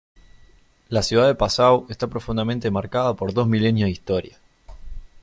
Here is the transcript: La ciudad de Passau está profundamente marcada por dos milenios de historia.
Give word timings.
La 0.89 1.03
ciudad 1.03 1.27
de 1.27 1.35
Passau 1.35 1.85
está 1.89 2.07
profundamente 2.07 2.71
marcada 2.71 3.13
por 3.13 3.33
dos 3.35 3.47
milenios 3.47 3.85
de 3.85 3.91
historia. 3.91 4.39